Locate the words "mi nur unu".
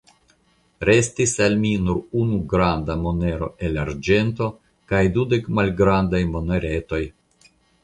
1.65-2.39